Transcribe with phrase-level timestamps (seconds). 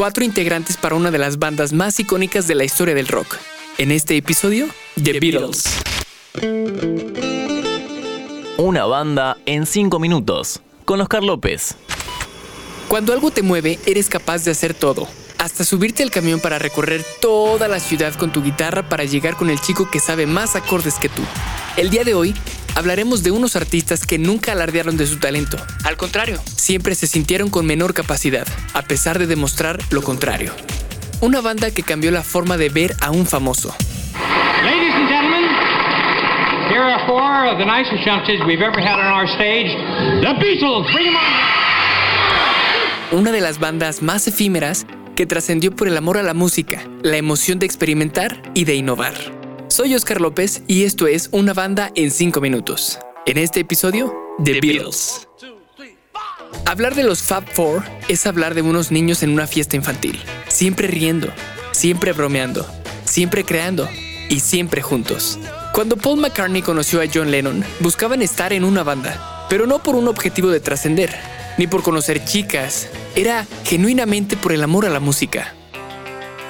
[0.00, 3.36] cuatro integrantes para una de las bandas más icónicas de la historia del rock.
[3.76, 5.64] En este episodio, The Beatles.
[8.56, 11.74] Una banda en 5 minutos, con Oscar López.
[12.88, 15.06] Cuando algo te mueve, eres capaz de hacer todo.
[15.36, 19.50] Hasta subirte al camión para recorrer toda la ciudad con tu guitarra para llegar con
[19.50, 21.20] el chico que sabe más acordes que tú.
[21.76, 22.34] El día de hoy
[22.74, 25.56] hablaremos de unos artistas que nunca alardearon de su talento.
[25.84, 30.52] Al contrario, siempre se sintieron con menor capacidad, a pesar de demostrar lo contrario.
[31.20, 33.74] Una banda que cambió la forma de ver a un famoso.
[34.64, 35.44] Ladies and gentlemen,
[36.70, 39.70] here are four of the nicest youngsters we've ever had on our stage.
[40.20, 41.60] The Beatles, bring 'em on!
[43.12, 47.16] una de las bandas más efímeras que trascendió por el amor a la música, la
[47.16, 49.39] emoción de experimentar y de innovar.
[49.80, 52.98] Soy Oscar López y esto es Una banda en 5 minutos.
[53.24, 55.26] En este episodio, The Beatles.
[56.66, 60.86] Hablar de los Fab Four es hablar de unos niños en una fiesta infantil, siempre
[60.86, 61.28] riendo,
[61.72, 62.66] siempre bromeando,
[63.06, 63.88] siempre creando
[64.28, 65.38] y siempre juntos.
[65.72, 69.94] Cuando Paul McCartney conoció a John Lennon, buscaban estar en una banda, pero no por
[69.94, 71.16] un objetivo de trascender,
[71.56, 75.54] ni por conocer chicas, era genuinamente por el amor a la música.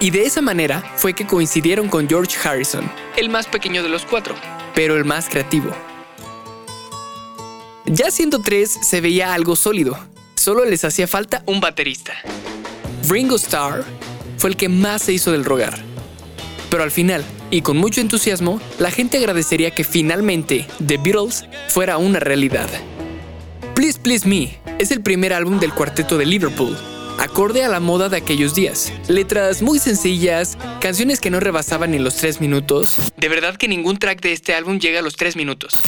[0.00, 2.90] Y de esa manera fue que coincidieron con George Harrison,
[3.20, 4.34] el más pequeño de los cuatro,
[4.74, 5.70] pero el más creativo.
[7.84, 9.98] Ya siendo tres se veía algo sólido,
[10.36, 12.14] solo les hacía falta un baterista.
[13.08, 13.84] Ringo Starr
[14.38, 15.78] fue el que más se hizo del rogar.
[16.70, 21.98] Pero al final, y con mucho entusiasmo, la gente agradecería que finalmente The Beatles fuera
[21.98, 22.70] una realidad.
[23.74, 26.74] Please Please Me es el primer álbum del cuarteto de Liverpool,
[27.20, 28.92] acorde a la moda de aquellos días.
[29.06, 32.96] Letras muy sencillas, canciones que no rebasaban ni los 3 minutos.
[33.18, 35.80] De verdad que ningún track de este álbum llega a los 3 minutos.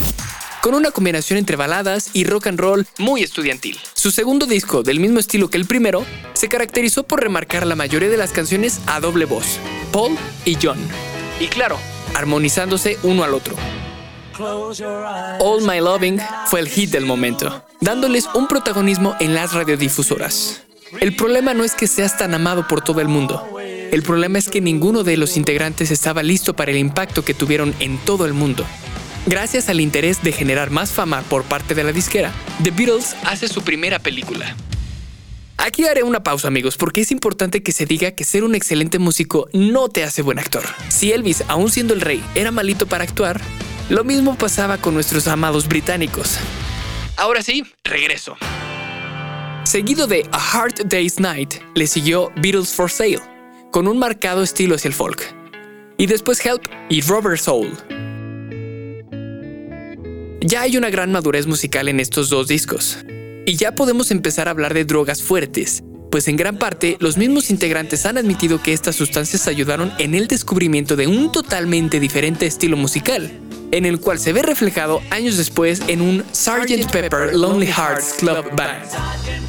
[0.60, 3.80] Con una combinación entre baladas y rock and roll muy estudiantil.
[3.94, 8.10] Su segundo disco, del mismo estilo que el primero, se caracterizó por remarcar la mayoría
[8.10, 9.58] de las canciones a doble voz,
[9.90, 10.78] Paul y John.
[11.40, 11.78] Y claro,
[12.14, 13.56] armonizándose uno al otro.
[15.40, 20.62] All My Loving fue el hit del momento, dándoles un protagonismo en las radiodifusoras.
[21.00, 23.58] El problema no es que seas tan amado por todo el mundo.
[23.58, 27.74] El problema es que ninguno de los integrantes estaba listo para el impacto que tuvieron
[27.80, 28.64] en todo el mundo.
[29.26, 32.32] Gracias al interés de generar más fama por parte de la disquera,
[32.62, 34.56] The Beatles hace su primera película.
[35.58, 38.98] Aquí haré una pausa amigos porque es importante que se diga que ser un excelente
[38.98, 40.64] músico no te hace buen actor.
[40.88, 43.40] Si Elvis, aún siendo el rey, era malito para actuar,
[43.88, 46.38] lo mismo pasaba con nuestros amados británicos.
[47.16, 48.36] Ahora sí, regreso.
[49.64, 53.20] Seguido de A Hard Day's Night, le siguió Beatles for Sale,
[53.70, 55.22] con un marcado estilo hacia el folk.
[55.96, 57.70] Y después Help y Robert Soul.
[60.40, 62.98] Ya hay una gran madurez musical en estos dos discos.
[63.46, 67.48] Y ya podemos empezar a hablar de drogas fuertes, pues en gran parte los mismos
[67.50, 72.76] integrantes han admitido que estas sustancias ayudaron en el descubrimiento de un totalmente diferente estilo
[72.76, 73.30] musical,
[73.70, 76.90] en el cual se ve reflejado años después en un Sgt.
[76.90, 79.41] Pepper Lonely Hearts Club Band.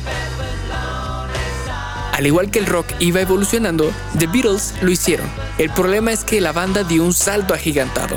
[2.13, 5.27] Al igual que el rock iba evolucionando, The Beatles lo hicieron.
[5.57, 8.15] El problema es que la banda dio un salto agigantado.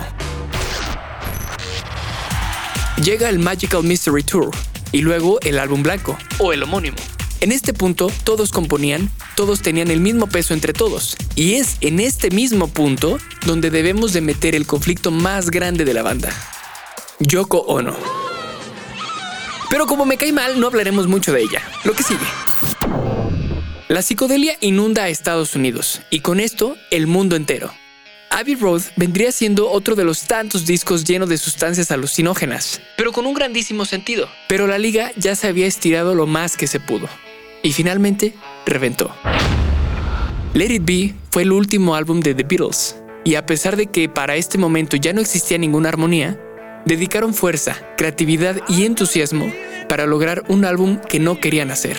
[3.02, 4.50] Llega el Magical Mystery Tour
[4.92, 6.98] y luego el álbum blanco, o el homónimo.
[7.40, 11.16] En este punto, todos componían, todos tenían el mismo peso entre todos.
[11.34, 15.94] Y es en este mismo punto donde debemos de meter el conflicto más grande de
[15.94, 16.30] la banda.
[17.18, 17.96] Yoko Ono.
[19.70, 21.62] Pero como me cae mal, no hablaremos mucho de ella.
[21.84, 22.26] Lo que sigue.
[23.88, 27.72] La psicodelia inunda a Estados Unidos, y con esto, el mundo entero.
[28.30, 33.26] Abbey Road vendría siendo otro de los tantos discos llenos de sustancias alucinógenas, pero con
[33.26, 34.28] un grandísimo sentido.
[34.48, 37.08] Pero la liga ya se había estirado lo más que se pudo
[37.62, 38.34] y finalmente
[38.66, 39.14] reventó.
[40.52, 44.08] Let It Be fue el último álbum de The Beatles, y a pesar de que
[44.08, 46.40] para este momento ya no existía ninguna armonía,
[46.86, 49.52] dedicaron fuerza, creatividad y entusiasmo
[49.88, 51.96] para lograr un álbum que no querían hacer.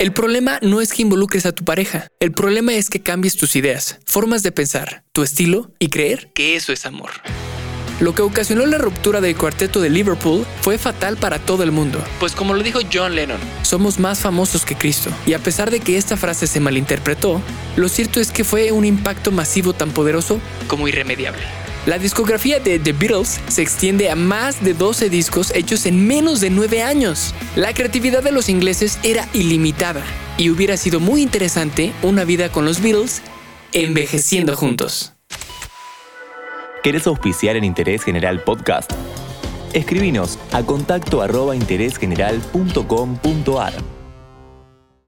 [0.00, 3.54] El problema no es que involucres a tu pareja, el problema es que cambies tus
[3.54, 7.10] ideas, formas de pensar, tu estilo y creer que eso es amor.
[8.00, 12.02] Lo que ocasionó la ruptura del cuarteto de Liverpool fue fatal para todo el mundo,
[12.18, 15.10] pues como lo dijo John Lennon, somos más famosos que Cristo.
[15.26, 17.42] Y a pesar de que esta frase se malinterpretó,
[17.76, 21.42] lo cierto es que fue un impacto masivo tan poderoso como irremediable.
[21.86, 26.40] La discografía de The Beatles se extiende a más de 12 discos hechos en menos
[26.40, 27.34] de 9 años.
[27.56, 30.02] La creatividad de los ingleses era ilimitada
[30.36, 33.22] y hubiera sido muy interesante una vida con los Beatles
[33.72, 35.14] envejeciendo juntos.
[36.82, 38.92] ¿Querés auspiciar en Interés General Podcast?
[39.72, 43.99] Escribinos a contacto arroba interésgeneral.com.ar.